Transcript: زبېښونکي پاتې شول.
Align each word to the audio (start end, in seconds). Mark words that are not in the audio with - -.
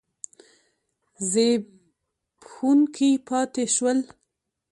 زبېښونکي 1.31 3.11
پاتې 3.27 3.63
شول. 3.75 3.99